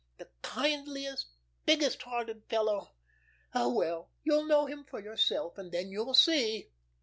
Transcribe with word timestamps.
The 0.17 0.31
kindliest, 0.41 1.27
biggest 1.67 2.01
hearted 2.01 2.45
fellow 2.49 2.95
oh, 3.53 3.71
well, 3.71 4.09
you'll 4.23 4.47
know 4.47 4.65
him 4.65 4.83
for 4.83 4.99
yourself, 4.99 5.59
and 5.59 5.71
then 5.71 5.91
you'll 5.91 6.15
see. 6.15 6.71